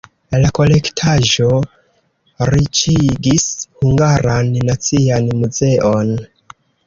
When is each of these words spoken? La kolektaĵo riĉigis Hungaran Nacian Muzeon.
La 0.43 0.49
kolektaĵo 0.59 1.49
riĉigis 2.51 3.45
Hungaran 3.83 4.49
Nacian 4.71 5.29
Muzeon. 5.43 6.11